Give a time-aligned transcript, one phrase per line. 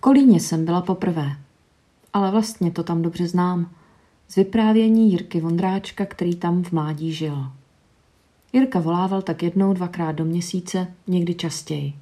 [0.00, 1.36] Kolíně jsem byla poprvé,
[2.12, 3.70] ale vlastně to tam dobře znám.
[4.28, 7.52] Z vyprávění Jirky Vondráčka, který tam v mládí žil.
[8.52, 11.94] Jirka volával tak jednou, dvakrát do měsíce, někdy častěji.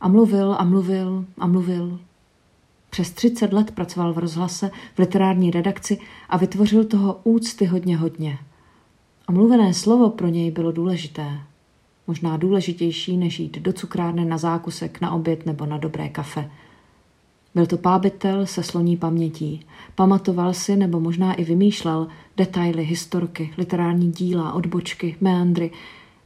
[0.00, 2.00] A mluvil a mluvil a mluvil.
[2.90, 5.98] Přes 30 let pracoval v rozhlase, v literární redakci
[6.28, 8.38] a vytvořil toho úcty hodně hodně.
[9.28, 11.40] A mluvené slovo pro něj bylo důležité.
[12.06, 16.50] Možná důležitější, než jít do cukrárny na zákusek, na oběd nebo na dobré kafe.
[17.54, 19.66] Byl to pábitel se sloní pamětí.
[19.94, 25.70] Pamatoval si nebo možná i vymýšlel detaily, historky, literární díla, odbočky, meandry,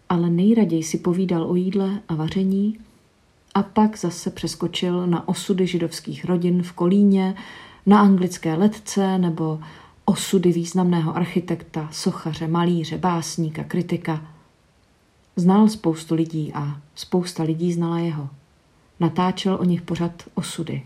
[0.09, 2.79] ale nejraději si povídal o jídle a vaření
[3.55, 7.35] a pak zase přeskočil na osudy židovských rodin v Kolíně,
[7.87, 9.61] na anglické letce nebo
[10.05, 14.27] osudy významného architekta, sochaře, malíře, básníka, kritika.
[15.37, 18.29] Znal spoustu lidí a spousta lidí znala jeho.
[19.01, 20.83] Natáčel o nich pořad osudy.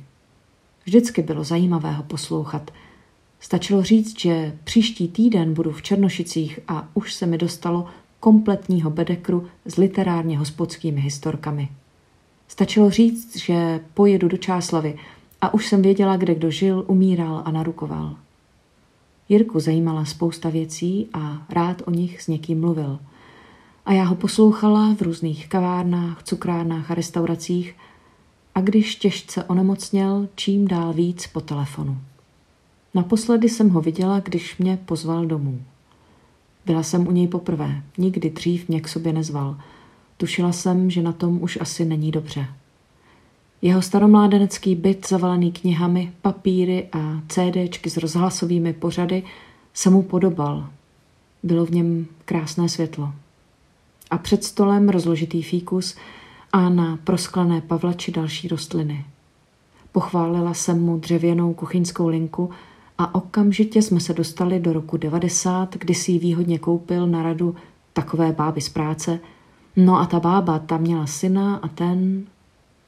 [0.84, 2.70] Vždycky bylo zajímavé ho poslouchat.
[3.40, 7.86] Stačilo říct, že příští týden budu v Černošicích a už se mi dostalo
[8.20, 11.68] kompletního bedekru s literárně hospodskými historkami.
[12.48, 14.98] Stačilo říct, že pojedu do Čáslavy
[15.40, 18.16] a už jsem věděla, kde kdo žil, umíral a narukoval.
[19.28, 22.98] Jirku zajímala spousta věcí a rád o nich s někým mluvil.
[23.86, 27.74] A já ho poslouchala v různých kavárnách, cukrárnách a restauracích
[28.60, 31.98] a když těžce onemocněl, čím dál víc po telefonu.
[32.94, 35.62] Naposledy jsem ho viděla, když mě pozval domů.
[36.66, 39.56] Byla jsem u něj poprvé, nikdy dřív mě k sobě nezval–
[40.20, 42.46] Tušila jsem, že na tom už asi není dobře.
[43.62, 49.22] Jeho staromládenecký byt zavalený knihami, papíry a CDčky s rozhlasovými pořady
[49.74, 50.68] se mu podobal.
[51.42, 53.12] Bylo v něm krásné světlo.
[54.10, 55.96] A před stolem rozložitý fíkus
[56.52, 59.04] a na prosklené pavlači další rostliny.
[59.92, 62.50] Pochválila jsem mu dřevěnou kuchyňskou linku
[62.98, 67.56] a okamžitě jsme se dostali do roku 90, kdy si ji výhodně koupil na radu
[67.92, 69.20] takové báby z práce–
[69.76, 72.26] No a ta bába, ta měla syna a ten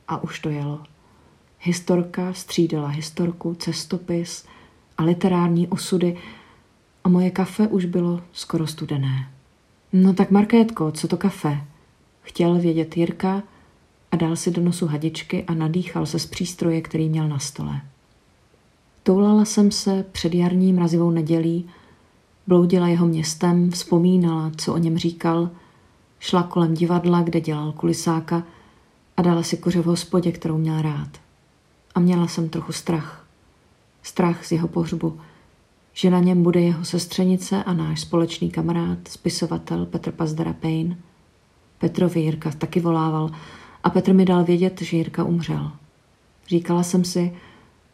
[0.08, 0.80] a už to jelo.
[1.60, 4.46] Historka střídala historku, cestopis
[4.98, 6.16] a literární osudy
[7.04, 9.30] a moje kafe už bylo skoro studené.
[9.92, 11.64] No tak Markétko, co to kafe?
[12.22, 13.42] Chtěl vědět Jirka
[14.12, 17.80] a dal si do nosu hadičky a nadýchal se z přístroje, který měl na stole.
[19.02, 21.66] Toulala jsem se před jarní mrazivou nedělí,
[22.46, 25.50] bloudila jeho městem, vzpomínala, co o něm říkal–
[26.22, 28.42] Šla kolem divadla, kde dělal kulisáka
[29.16, 31.08] a dala si kuře v hospodě, kterou měl rád.
[31.94, 33.26] A měla jsem trochu strach.
[34.02, 35.20] Strach z jeho pohřbu,
[35.92, 40.96] že na něm bude jeho sestřenice a náš společný kamarád, spisovatel Petr Pazdara Payne.
[41.78, 43.30] Petrovi Jirka taky volával
[43.84, 45.72] a Petr mi dal vědět, že Jirka umřel.
[46.48, 47.32] Říkala jsem si,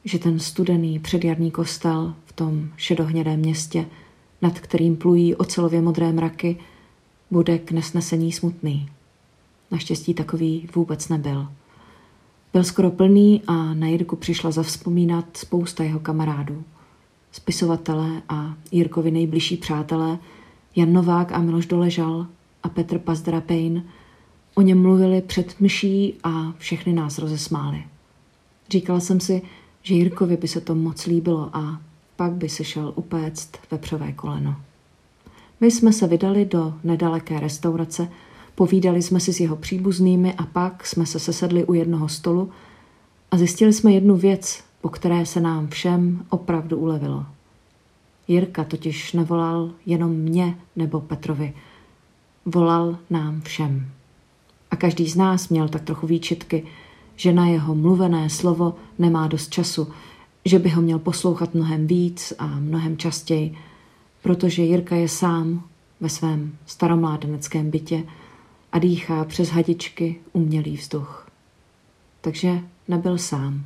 [0.04, 3.86] že ten studený předjarní kostel v tom šedohnědém městě,
[4.42, 6.56] nad kterým plují ocelově modré mraky,
[7.30, 8.88] bude k nesnesení smutný.
[9.70, 11.48] Naštěstí takový vůbec nebyl.
[12.52, 16.64] Byl skoro plný a na Jirku přišla zavzpomínat spousta jeho kamarádů.
[17.32, 20.18] Spisovatelé a Jirkovi nejbližší přátelé,
[20.76, 22.26] Jan Novák a Miloš Doležal
[22.62, 23.82] a Petr Pazdra Payne,
[24.58, 27.84] o něm mluvili před myší a všechny nás rozesmáli.
[28.70, 29.42] Říkala jsem si,
[29.82, 31.80] že Jirkovi by se to moc líbilo a
[32.16, 34.56] pak by se šel upéct vepřové koleno.
[35.60, 38.08] My jsme se vydali do nedaleké restaurace,
[38.54, 42.50] povídali jsme si s jeho příbuznými a pak jsme se sesedli u jednoho stolu
[43.30, 47.26] a zjistili jsme jednu věc, po které se nám všem opravdu ulevilo.
[48.28, 51.54] Jirka totiž nevolal jenom mě nebo Petrovi,
[52.46, 53.97] volal nám všem.
[54.70, 56.66] A každý z nás měl tak trochu výčitky,
[57.16, 59.88] že na jeho mluvené slovo nemá dost času,
[60.44, 63.58] že by ho měl poslouchat mnohem víc a mnohem častěji,
[64.22, 65.62] protože Jirka je sám
[66.00, 68.04] ve svém staromládeneckém bytě
[68.72, 71.28] a dýchá přes hadičky umělý vzduch.
[72.20, 73.64] Takže nebyl sám.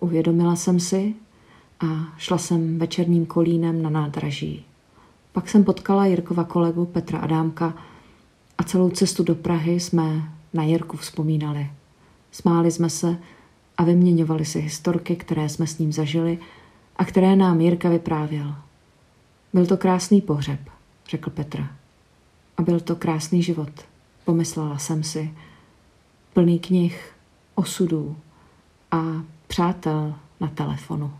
[0.00, 1.14] Uvědomila jsem si
[1.80, 1.86] a
[2.18, 4.64] šla jsem večerním kolínem na nádraží.
[5.32, 7.74] Pak jsem potkala Jirkova kolegu Petra Adámka
[8.58, 11.70] a celou cestu do Prahy jsme na Jirku vzpomínali.
[12.32, 13.18] Smáli jsme se
[13.76, 16.38] a vyměňovali si historky, které jsme s ním zažili
[16.96, 18.54] a které nám Jirka vyprávěl.
[19.52, 20.60] Byl to krásný pohřeb,
[21.08, 21.66] řekl Petr.
[22.56, 23.70] A byl to krásný život,
[24.24, 25.34] pomyslela jsem si.
[26.32, 27.12] Plný knih,
[27.54, 28.16] osudů
[28.90, 29.02] a
[29.46, 31.12] přátel na telefonu.